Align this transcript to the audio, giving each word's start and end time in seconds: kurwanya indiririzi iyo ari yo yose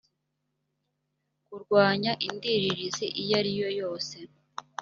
kurwanya 1.45 2.11
indiririzi 2.27 3.07
iyo 3.21 3.33
ari 3.39 3.51
yo 3.61 3.69
yose 3.79 4.17